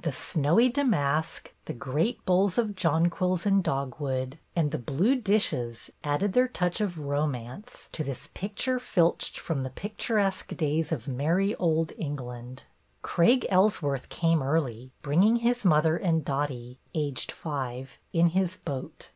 [0.00, 5.88] The snowy damask, the great bowls of jon quils and dogwood, and the blue dishes,
[6.02, 9.62] added their touch of romance to this picture filched NODS, BECKS, AND SMILES 75 from
[9.84, 9.90] the
[10.50, 12.64] picturesque days of Merrie Old England.
[13.02, 19.12] Craig Ellsworth came early, bringing his mother and Dottie (aged five) in his boat.